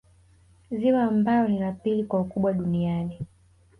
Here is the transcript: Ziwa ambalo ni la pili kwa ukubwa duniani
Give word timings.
Ziwa 0.71 1.03
ambalo 1.03 1.47
ni 1.47 1.59
la 1.59 1.71
pili 1.71 2.03
kwa 2.03 2.21
ukubwa 2.21 2.53
duniani 2.53 3.19